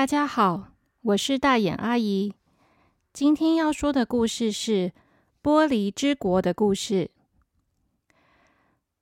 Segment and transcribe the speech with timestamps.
[0.00, 0.68] 大家好，
[1.02, 2.32] 我是大眼阿姨。
[3.12, 4.88] 今天要说的故事是
[5.42, 7.10] 《玻璃之国》的故事。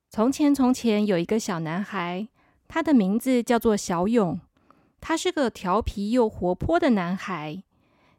[0.09, 2.27] 从前，从前有一个小男孩，
[2.67, 4.41] 他的名字叫做小勇。
[4.99, 7.63] 他是个调皮又活泼的男孩，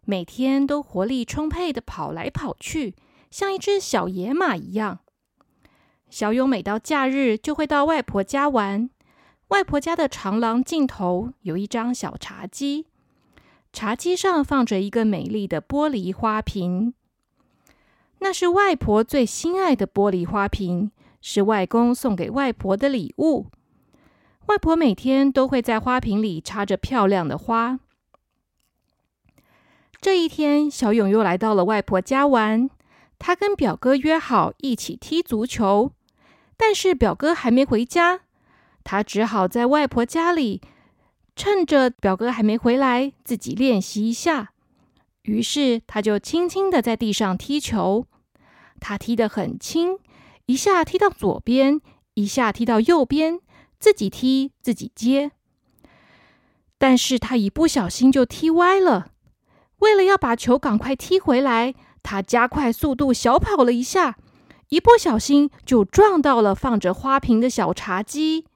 [0.06, 2.94] 每天都活力充沛的跑来跑去，
[3.30, 5.00] 像一只小野马一样。
[6.08, 8.88] 小勇每到假日就会到外婆家玩。
[9.50, 12.86] 外婆家的长廊尽头有一张小茶几，
[13.72, 16.94] 茶几上放着一个美丽的玻璃花瓶。
[18.20, 23.46] 那是外婆最心爱的玻璃花瓶，是外公送给外婆的礼物。
[24.46, 27.80] 外婆每天都会在花瓶里插着漂亮的花。
[30.00, 32.70] 这一天，小勇又来到了外婆家玩。
[33.18, 35.90] 他跟表哥约好一起踢足球，
[36.56, 38.20] 但是表哥还没回家。
[38.84, 40.60] 他只好在外婆家里，
[41.36, 44.52] 趁着表哥还没回来，自己练习一下。
[45.22, 48.06] 于是，他就轻轻的在地上踢球。
[48.80, 49.98] 他踢得很轻，
[50.46, 51.80] 一下踢到左边，
[52.14, 53.40] 一下踢到右边，
[53.78, 55.32] 自己踢自己接。
[56.78, 59.10] 但是他一不小心就踢歪了。
[59.80, 64.16] 为了要把球赶快踢回来，他加快速度小跑了一下，
[64.70, 68.46] 一不小心就撞到了放着花瓶的小茶几。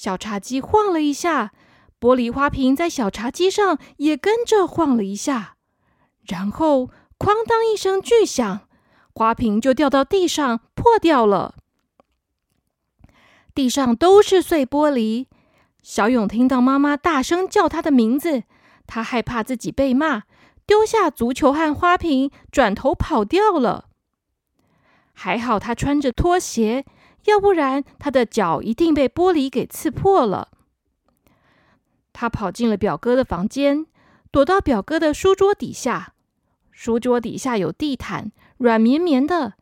[0.00, 1.52] 小茶几晃了一下，
[2.00, 5.56] 玻璃花瓶在小茶几上也跟着晃了一下，
[6.26, 6.86] 然后
[7.18, 8.66] 哐当一声巨响，
[9.12, 11.54] 花瓶就掉到地上破掉了。
[13.54, 15.26] 地上都是碎玻璃。
[15.82, 18.44] 小勇听到妈妈大声叫他的名字，
[18.86, 20.22] 他害怕自己被骂，
[20.64, 23.90] 丢下足球和花瓶，转头跑掉了。
[25.12, 26.86] 还好他穿着拖鞋。
[27.24, 30.48] 要不然，他的脚一定被玻璃给刺破了。
[32.12, 33.86] 他跑进了表哥的房间，
[34.30, 36.14] 躲到表哥的书桌底下。
[36.70, 39.54] 书桌底下有地毯，软绵绵的。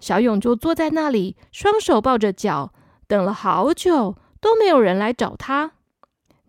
[0.00, 2.72] 小勇就坐在那里，双手抱着脚，
[3.06, 5.72] 等了好久，都没有人来找他。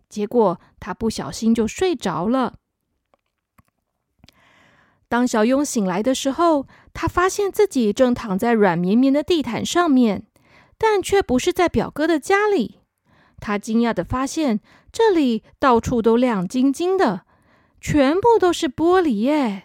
[0.10, 2.56] 结果，他不小心就睡着了。
[5.10, 10.27] 当小勇醒来的时候，他发现自己正躺在软绵绵的地毯上面。
[10.78, 12.80] 但却不是在表哥的家里。
[13.40, 14.60] 他惊讶的发现，
[14.92, 17.26] 这里到处都亮晶晶的，
[17.80, 19.64] 全部都是玻璃耶！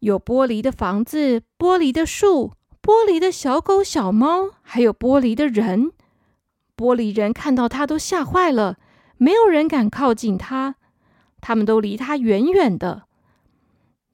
[0.00, 5.92] 有玻璃的房子，玻璃的树，玻璃的小狗、小猫，还有玻璃的人。
[6.76, 8.78] 玻璃人看到他都吓坏了，
[9.16, 10.76] 没有人敢靠近他，
[11.40, 13.04] 他们都离他远远的。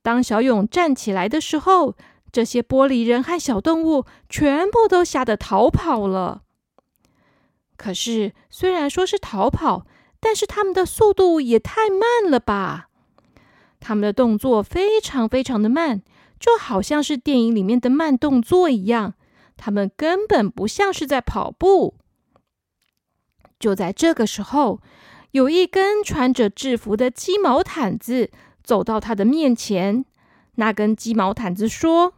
[0.02, 1.94] 当小勇站起来的时候，
[2.30, 6.42] 这些玻璃人和小动物全部都吓得逃跑了。
[7.76, 9.86] 可是，虽然说是逃跑，
[10.20, 12.88] 但是他们的速度也太慢了吧？
[13.80, 16.02] 他们的动作非常非常的慢，
[16.40, 19.14] 就好像是电影里面的慢动作一样。
[19.56, 21.94] 他们根本不像是在跑步。
[23.60, 24.80] 就在这个时候，
[25.30, 28.30] 有一根穿着制服的鸡毛毯子
[28.62, 30.04] 走到他的面前。
[30.56, 32.14] 那根鸡毛毯子说。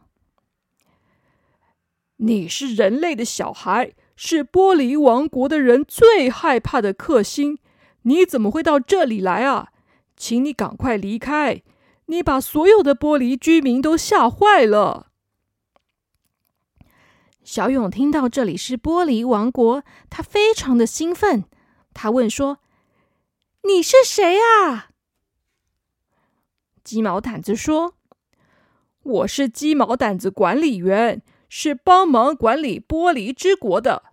[2.23, 7.59] 你是人类的小孩，是玻璃王国的人最害怕的克星。
[8.03, 9.69] 你怎么会到这里来啊？
[10.17, 11.63] 请你赶快离开！
[12.07, 15.07] 你把所有的玻璃居民都吓坏了。
[17.43, 21.45] 小勇听到这里是玻璃王国，他非常的兴奋。
[21.95, 22.59] 他问说
[23.65, 24.91] ：“你是谁啊？”
[26.85, 27.95] 鸡毛掸子说
[29.03, 34.05] ：“我是鸡毛掸子管理员。”是帮忙管理玻璃之国的，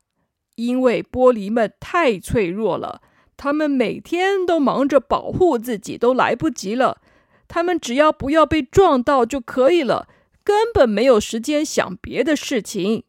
[0.55, 3.01] 因为玻璃们太脆弱了，
[3.37, 6.99] 他们每天都忙着保护自己，都来不及了。
[7.47, 10.09] 他们只要不要被撞到就可以了，
[10.43, 13.03] 根本没有时间想别的事情。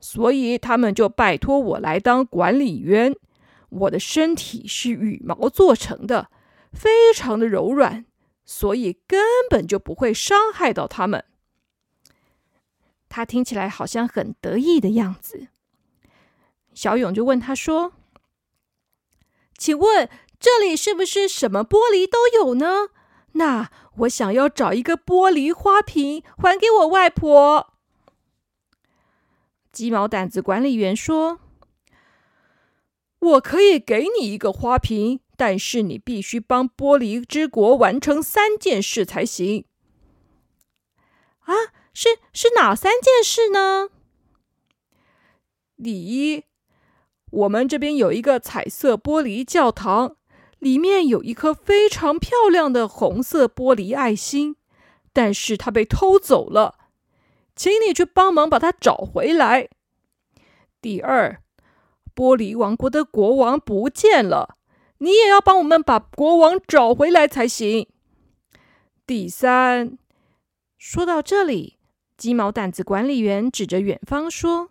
[0.00, 3.14] 所以他们就拜托我来当管理员。
[3.68, 6.30] 我的身体是羽毛做成的，
[6.72, 8.06] 非常的柔软，
[8.46, 11.22] 所以根本就不会伤害到他们。
[13.08, 15.48] 他听起来好像很得意的样子。
[16.74, 17.92] 小勇就问他说
[19.58, 20.08] ：“请问
[20.38, 22.90] 这里是不是什么玻璃都有呢？
[23.32, 27.74] 那我想要找一个玻璃花瓶还给我外婆。”
[29.72, 31.40] 鸡毛掸子管理员说
[33.18, 39.64] ：“我可以给你一个花瓶，但是你必须帮玻璃之国完成三件事才行。”
[41.42, 41.54] 啊？
[42.00, 43.88] 是是哪三件事呢？
[45.82, 46.44] 第一，
[47.28, 50.14] 我们这边有一个彩色玻璃教堂，
[50.60, 54.54] 里面有一颗非常漂亮的红色玻璃爱心，
[55.12, 56.78] 但是它被偷走了，
[57.56, 59.68] 请你去帮忙把它找回来。
[60.80, 61.42] 第二，
[62.14, 64.56] 玻璃王国的国王不见了，
[64.98, 67.88] 你也要帮我们把国王找回来才行。
[69.04, 69.98] 第三，
[70.76, 71.77] 说到这里，
[72.18, 74.70] 鸡毛掸子管理员指着远方说：“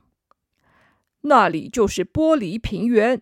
[1.21, 3.21] 那里就是玻璃平原，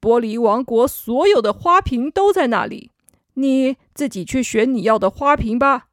[0.00, 2.92] 玻璃王国所有的花瓶都在那里。
[3.34, 5.88] 你自己去选你要的花瓶吧。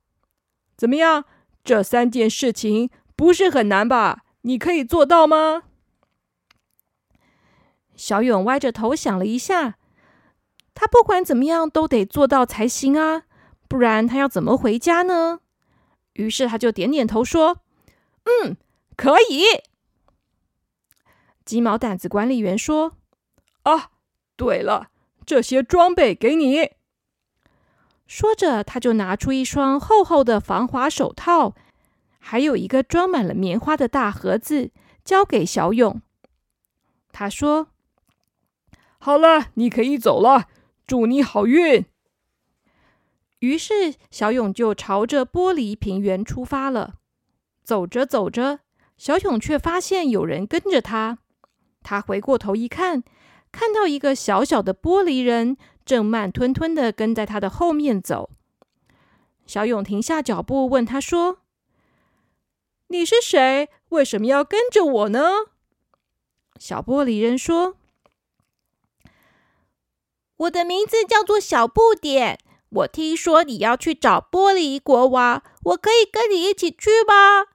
[0.75, 1.23] 怎么样？
[1.63, 4.25] 这三件事情不是很难吧？
[4.41, 5.63] 你可以做到吗？”
[7.95, 9.77] 小勇歪着头想了一下，
[10.73, 13.23] 他不管怎么样都得做到才行啊，
[13.69, 15.39] 不然他要怎么回家呢？
[16.13, 17.59] 于是他就点点头说
[18.25, 18.57] ：“嗯，
[18.95, 19.43] 可以。”
[21.45, 22.97] 鸡毛掸子管理员说
[23.63, 23.91] ：“啊，
[24.35, 24.89] 对了，
[25.25, 26.71] 这些装备给你。”
[28.07, 31.55] 说着，他就拿出一双厚厚的防滑手套，
[32.19, 34.71] 还有一个装满了棉花的大盒子，
[35.03, 36.01] 交给小勇。
[37.11, 37.67] 他说。
[38.99, 40.47] 好了，你可以走了。
[40.87, 41.85] 祝你好运。
[43.43, 46.93] 于是小勇就朝着玻璃平原出发了。
[47.61, 48.61] 走着走着，
[48.97, 51.17] 小勇却发现有人跟着他。
[51.81, 53.03] 他回过头一看，
[53.51, 58.29] 看到一个小小的玻璃人正慢吞吞的跟在他的后面走。
[59.45, 61.39] 小勇停下脚步，问他说
[62.87, 63.67] ：“你是谁？
[63.89, 65.19] 为什么要跟着我呢？”
[66.57, 67.75] 小玻璃人说。
[70.37, 72.39] 我的名字叫做小不点。
[72.75, 77.45] 我听说你要去找玻璃国王，我可以跟你一起去吗？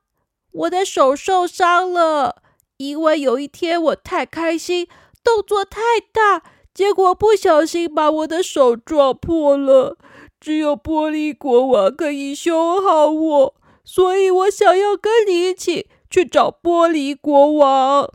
[0.53, 2.43] 我的手受伤了，
[2.77, 4.87] 因为有一天我太开心，
[5.25, 5.81] 动作太
[6.13, 6.43] 大，
[6.73, 9.99] 结果不小心把我的手撞破了。
[10.41, 18.13] 只有玻璃国王可以修好我，所以我想要跟你一起去找玻璃国王。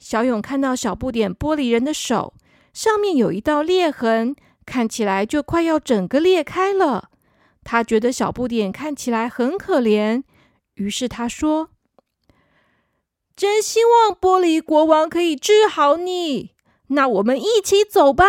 [0.00, 2.34] 小勇看到小不点玻璃人的手。
[2.72, 7.10] 上面有一道裂痕，看起来就快要整个裂开了。
[7.64, 10.24] 他觉得小不点看起来很可怜，
[10.74, 11.70] 于是他说
[13.34, 16.54] ：“真希望玻璃国王可以治好你。
[16.88, 18.26] 那我们一起走吧。”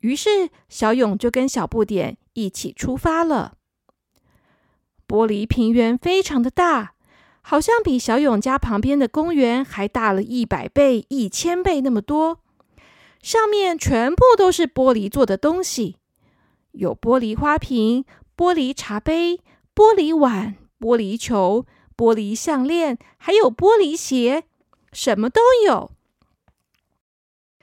[0.00, 3.54] 于是小勇就跟小不点一起出发了。
[5.08, 6.92] 玻璃平原非常的大。
[7.46, 12.40] 好像比小勇家旁边的公园还大了一百倍、一千倍那么多。
[13.24, 15.96] 上面全部都是玻璃做的东西，
[16.72, 18.04] 有玻璃花瓶、
[18.36, 19.40] 玻璃茶杯、
[19.74, 21.64] 玻璃碗、玻璃球、
[21.96, 24.44] 玻璃项链，还有玻璃鞋，
[24.92, 25.90] 什么都有。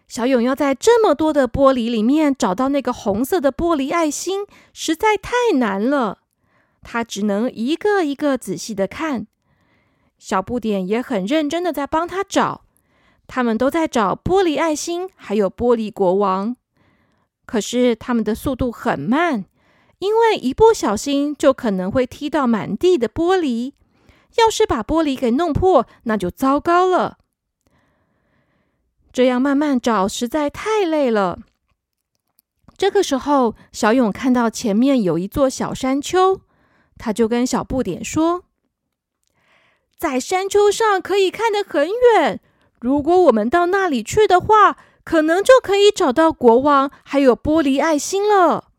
[0.08, 6.24] 小勇要在这么多的玻璃里面找到那个红色的玻璃爱心，实在太难了。
[6.82, 9.28] 他只能一个一个仔细的看。
[10.18, 12.66] 小不点也很认真的在帮他找，
[13.34, 16.54] 他们都在找玻璃爱心，还有玻璃国王。
[17.46, 19.46] 可是他们的速度很慢，
[20.00, 23.72] 因为一不小心就可能会踢到满地的玻璃。
[24.36, 27.20] 要是把玻璃给弄破，那就糟糕了。
[29.14, 31.40] 这样慢慢找实在太累了。
[32.76, 36.42] 这个时候，小勇看到前面有一座小山丘，
[36.98, 38.44] 他就跟小不点说。
[39.98, 42.42] 在山丘上可以看得很远。
[42.82, 48.70] 如果我们到那里去的话，可能就可以找到国王还有玻璃爱心了。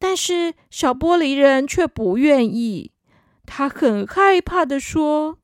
[0.00, 2.90] 但是小玻璃人却不愿意，
[3.46, 5.38] 他很害怕的说：“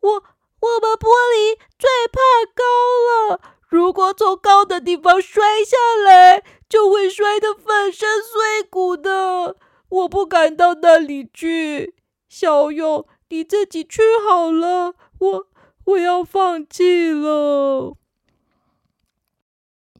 [0.00, 2.20] 我我们玻璃最怕
[2.54, 9.56] 高了，如果从高的地方摔下来，就会摔得粉身碎骨的。
[9.88, 11.94] 我不敢到那里去。”
[12.28, 15.48] 小勇，你自己去好了，我
[15.84, 17.96] 我要放弃了。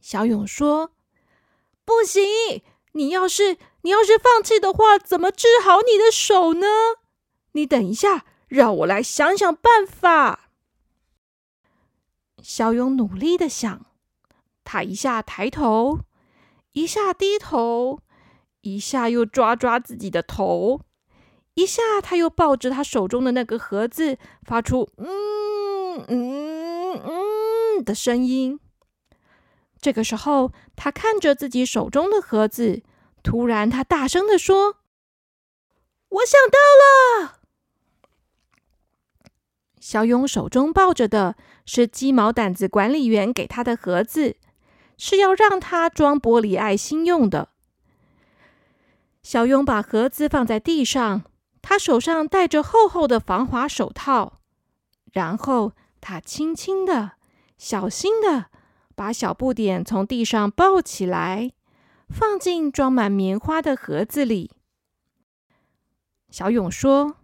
[0.01, 0.91] 小勇说
[1.85, 2.23] ：“不行，
[2.93, 6.67] 你要是你要是放弃的话，怎么治好你的手呢？
[7.51, 10.49] 你等一下，让我来想想办法。”
[12.41, 13.85] 小勇努力的想，
[14.63, 15.99] 他一下抬头，
[16.71, 17.99] 一下低头，
[18.61, 20.81] 一下又抓抓自己的头。
[21.59, 28.61] 一下，他又抱着他手中的那个盒子，发出“嗯嗯嗯”的声音。
[29.81, 32.81] 这个时候，他看着自己手中的盒子，
[33.21, 34.77] 突然，他大声的说
[36.07, 37.41] ：“我想到了！”
[39.81, 41.35] 小勇手中抱着的
[41.65, 44.37] 是鸡毛掸子管理员给他的盒子，
[44.97, 47.49] 是要让他装玻璃爱心用的。
[49.21, 51.23] 小勇把盒子放在地上，
[51.69, 54.39] 他手上戴着厚厚的防滑手套，
[55.11, 57.11] 然后他轻轻的、
[57.59, 58.47] 小心的
[58.95, 61.51] 把小不点从地上抱起来，
[62.09, 64.49] 放进装满棉花的盒子里。
[66.31, 67.17] 小勇说：“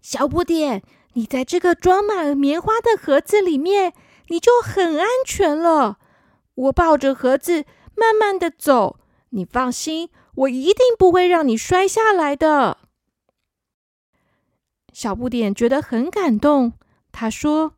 [0.00, 0.84] 小不点，
[1.14, 3.92] 你在这个装满棉花的盒子里面，
[4.28, 5.98] 你就很安全了。
[6.54, 7.64] 我抱着盒子
[7.96, 12.78] 慢慢的走，你放心。”我一定不会让你摔下来的。
[14.94, 16.74] 小不点觉得很感动，
[17.10, 17.74] 他说：“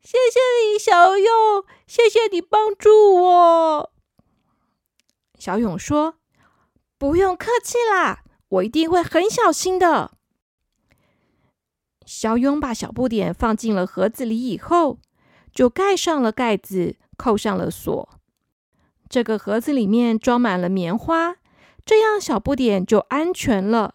[0.00, 0.40] 谢谢
[0.72, 3.92] 你，小勇，谢谢你帮助我。”
[5.38, 6.14] 小勇说
[6.96, 10.12] ：“不用客气啦，我一定会很小心的。”
[12.06, 14.98] 小勇把小不点放进了盒子里以后，
[15.52, 18.08] 就盖上了盖子，扣上了锁。
[19.10, 21.36] 这个盒子里面装满了棉花，
[21.84, 23.94] 这样小不点就安全了。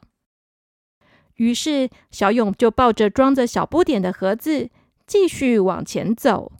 [1.37, 4.69] 于是小勇就抱着装着小不点的盒子，
[5.07, 6.51] 继续往前走。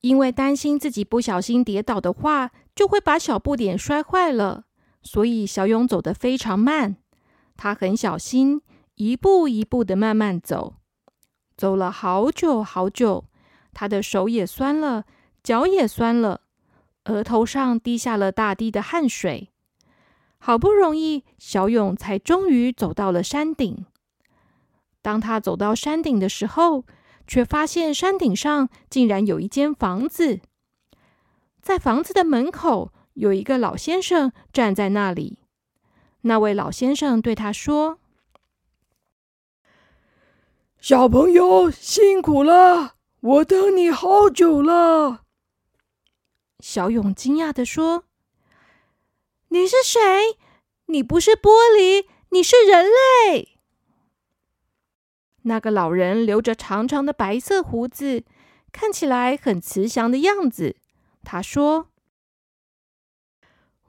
[0.00, 4.64] 因为担心自己不小心跌倒的话，就会把小不点摔坏了，
[5.04, 6.96] 所以小勇走得非常慢。
[7.56, 8.60] 他很小心，
[8.96, 10.74] 一步一步的慢慢走，
[11.56, 13.26] 走了好久好久，
[13.72, 15.04] 他的手也酸了，
[15.42, 16.40] 脚也酸了，
[17.04, 19.50] 额头上滴下了大滴的汗水。
[20.38, 23.86] 好不容易，小勇才终于走到了山顶。
[25.00, 26.84] 当他走到山顶的时候，
[27.26, 30.40] 却发现山顶上竟然有一间房子，
[31.62, 35.38] 在房子的门口有一个老先生站在那里。
[36.22, 37.98] 那位老先生对他说
[40.80, 45.22] ：“小朋友辛苦了，我等你好久了。”
[46.60, 48.04] 小勇惊讶的说
[49.48, 50.00] ：“你是谁？
[50.86, 53.58] 你不是玻璃，你是人类。”
[55.46, 58.24] 那个老人留着长长的白色胡子，
[58.72, 60.76] 看起来很慈祥的样子。
[61.22, 61.90] 他说：“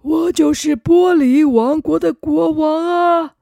[0.08, 3.34] 我就是玻璃王国的国王啊！”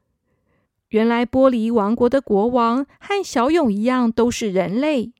[0.89, 5.11] 原来玻璃王国的国王和小勇一样，都是人类。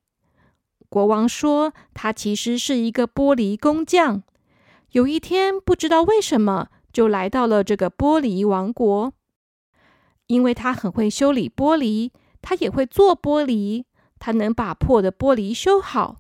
[0.88, 4.24] 国王说：“他其实是一个玻璃工匠。
[4.92, 9.12] 有一天，不知道为什么，就来到了这个玻璃王国，
[10.28, 12.12] 因为他很会修理玻璃。”
[12.46, 13.86] 他也会做玻璃，
[14.20, 16.18] 他能把破的玻璃修好，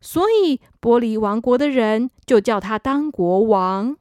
[0.00, 3.96] 所以玻璃王国的人就叫他当国王。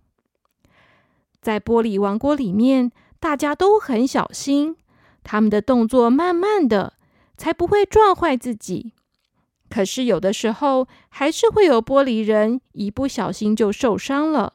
[1.46, 4.78] 在玻璃王国里面，大家都很小心，
[5.24, 6.94] 他们的动作慢慢的，
[7.38, 8.94] 才不会撞坏自己。
[9.70, 14.54] 可是有的时候，还是会有玻璃人一不小心就受伤了，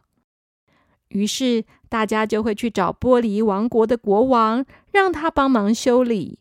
[1.10, 6.40] 于是大家就会去找玻璃王国的国王，让他帮忙修理。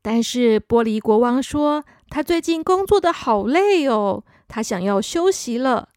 [0.00, 5.90] 但是玻璃国王说，他最近工作的好累哦，他想要休息了，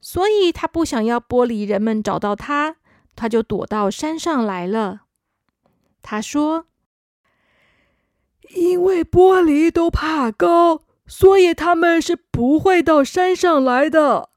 [0.00, 2.76] 所以他不想要玻璃人们找到他，
[3.16, 5.02] 他就躲到山上来了。
[6.02, 6.66] 他说
[8.54, 14.30] ：“因为玻璃都怕高，所以他们是不会到山上来的，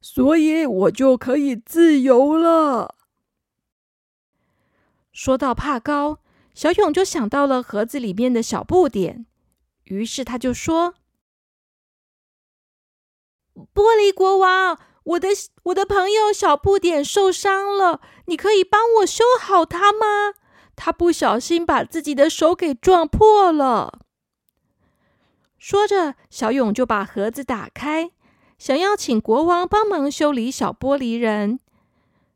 [0.00, 2.94] 所以我就可以自由了。”
[5.12, 6.20] 说到怕高。
[6.54, 9.26] 小勇就想到了盒子里面的小不点，
[9.84, 10.94] 于是他就说
[13.74, 15.28] ：“玻璃国王，我的
[15.64, 20.34] 我的朋友小不点受伤了，你可以帮我修好他吗？
[20.74, 24.00] 他不小心把自己的手给撞破了。”
[25.58, 28.10] 说着，小勇就把盒子打开，
[28.58, 31.60] 想要请国王帮忙修理小玻璃人。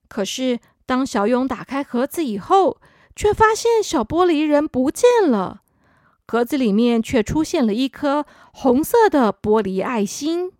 [0.09, 2.81] 可是，当小勇打开盒子以后，
[3.17, 5.63] 却发现小玻璃人不见了，
[6.27, 10.53] 盒子里面却出现了一颗红色的玻璃爱心。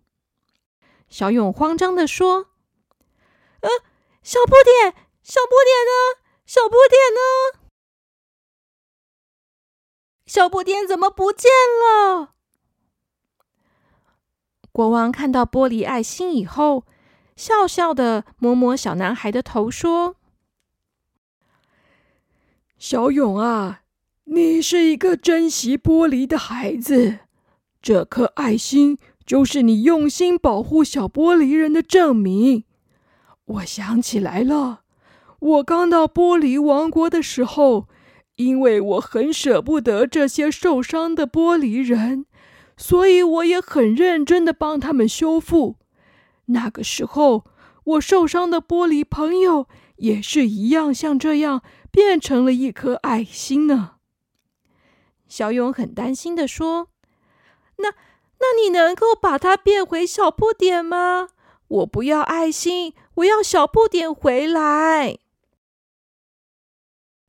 [1.11, 2.47] 小勇慌张的说
[3.59, 3.69] ：“呃，
[4.23, 6.23] 小不点，小不点呢？
[6.45, 7.19] 小不点呢？
[10.25, 12.33] 小不点怎么不见了？”
[14.71, 16.85] 国王看到玻璃爱心以后，
[17.35, 20.15] 笑笑的摸摸小男孩的头，说。
[22.77, 23.83] 小勇啊，
[24.23, 27.19] 你是一个珍惜玻璃的孩子，
[27.81, 32.63] 这颗爱心就是你用心保护小玻璃人的证明。
[33.45, 34.81] 我想起来了，
[35.39, 37.87] 我刚到玻璃王国的时候，
[38.35, 42.25] 因为我很舍不得这些受伤的玻璃人，
[42.77, 45.77] 所以我也很认真的帮他们修复。
[46.45, 47.45] 那个时候，
[47.83, 51.61] 我受伤的玻璃朋友也是一样，像这样
[51.91, 53.95] 变成了一颗爱心呢。
[55.27, 56.89] 小勇很担心的说
[57.79, 57.93] ：“那，
[58.41, 61.29] 那你能够把它变回小不点吗？
[61.67, 65.19] 我不要爱心，我要小不点回来。”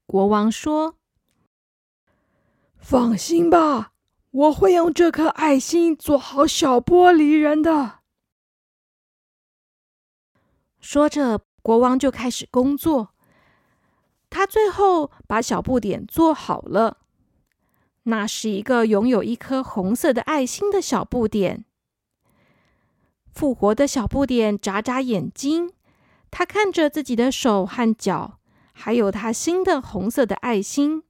[0.08, 0.96] 国王说
[2.80, 3.92] ：“放心吧，
[4.30, 8.00] 我会用这颗爱心做好小玻璃人的。”
[10.80, 13.10] 说着，国王就开始工作。
[14.30, 17.01] 他最后把小不点做好了。
[18.04, 21.64] 那是一个拥有一颗红色的爱心的小不点。
[23.32, 25.72] 复活的小不点眨眨眼睛，
[26.30, 28.38] 他看着自己的手和脚，
[28.72, 31.02] 还有他新的红色的爱心，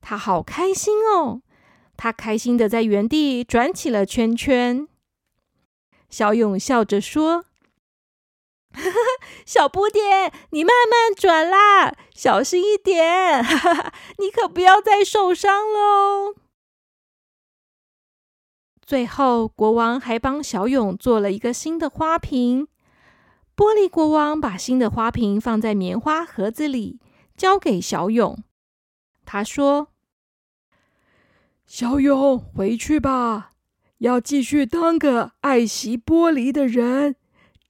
[0.00, 1.42] 他好开心哦！
[1.96, 4.88] 他开心的在原地转起了圈圈。
[6.08, 7.44] 小勇笑着说
[8.72, 8.96] ：“哈 哈
[9.44, 13.44] 小不点，你慢慢转啦，小心一点，
[14.18, 16.34] 你可不要再受伤喽。”
[18.82, 22.68] 最后，国王还帮小勇做了一个新的花瓶。
[23.56, 26.98] 玻璃国王把新的花瓶放在棉花盒子里，
[27.36, 28.42] 交给小勇。
[29.26, 29.88] 他说
[31.66, 33.52] ：“小勇，回去吧，
[33.98, 37.16] 要继续当个爱惜玻璃的人，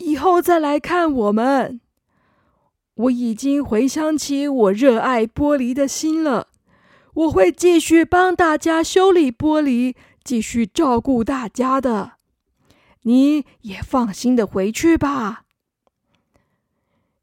[0.00, 1.80] 以后再来看我们。
[2.94, 6.48] 我已经回想起我热爱玻璃的心了，
[7.14, 12.12] 我会继续帮大家修理玻璃。”继续照顾大家的，
[13.02, 15.44] 你也放心的回去吧。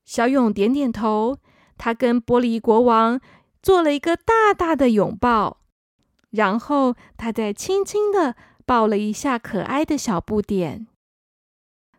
[0.03, 1.37] 小勇点点头，
[1.77, 3.21] 他跟玻璃国王
[3.61, 5.59] 做了一个大大的拥抱，
[6.31, 8.35] 然后他再轻轻的
[8.65, 10.87] 抱了一下可爱的小不点。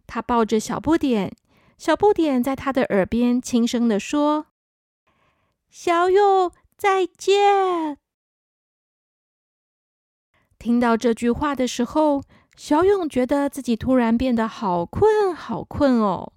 [0.09, 1.37] 他抱着小不点，
[1.77, 4.47] 小不点在他的耳边轻声的说
[5.71, 7.99] ：“小勇，再见。”
[10.59, 12.23] 听到这句话的时候，
[12.57, 16.33] 小勇觉得自己突然变得好困，好困哦。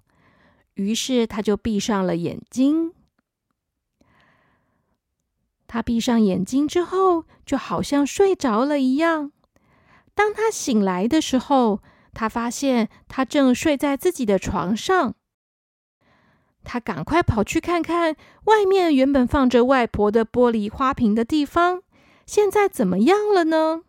[0.74, 2.92] 于是他就闭上了眼睛。
[5.66, 9.32] 他闭上眼睛之后，就好像睡着了一样。
[10.14, 11.80] 当他醒来的时候，
[12.12, 15.14] 他发现他正睡在自己的床上。
[16.64, 21.82] 他赶快跑去看看外面原本放着外婆的玻璃花瓶的地方，
[22.24, 23.82] 现在怎么样了呢？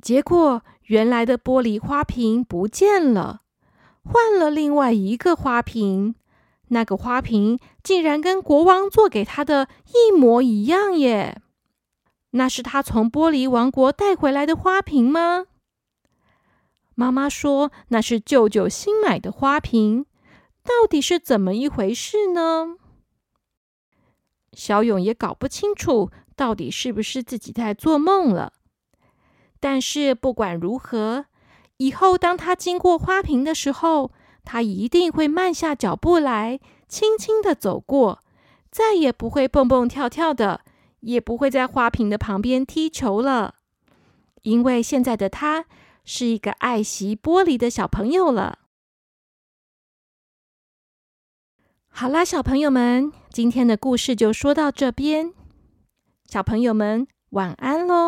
[0.00, 3.42] 结果，原来的玻璃花瓶不见了，
[4.02, 6.14] 换了另外一个花瓶。
[6.68, 11.40] 那个花瓶竟然跟国王做给他的一模一样耶！
[12.38, 15.46] 那是他从玻璃王国带回来的花瓶吗？
[16.94, 20.06] 妈妈说那是舅舅新买的花瓶，
[20.62, 22.76] 到底是怎么一回事呢？
[24.52, 28.52] 小勇也搞不清楚，到底是不是自己在做梦了。
[29.58, 31.26] 但是不管如何，
[31.78, 34.12] 以后当他经过花瓶的时候，
[34.44, 38.22] 他一定会慢下脚步来，轻轻的走过，
[38.70, 40.60] 再也不会蹦蹦跳跳的，
[41.00, 43.56] 也不会在花瓶的旁边踢球了。
[44.42, 45.66] 因为现在的他
[46.04, 48.60] 是一个爱惜玻璃的小朋友了。
[51.88, 55.32] 好啦，小朋友们，今天的故事就说到这边，
[56.24, 58.07] 小朋友们晚安喽。